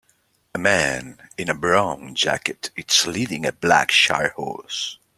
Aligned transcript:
A 0.55 0.57
man 0.57 1.29
in 1.37 1.47
a 1.47 1.53
brown 1.53 2.15
jacket 2.15 2.71
is 2.75 3.05
leading 3.05 3.45
a 3.45 3.51
black 3.53 3.91
shire 3.91 4.33
horse. 4.35 4.97